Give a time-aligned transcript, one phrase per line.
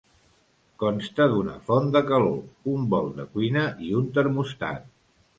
[0.83, 2.39] Consta d'una font de calor,
[2.71, 4.89] un bol de cuina i un termòstat.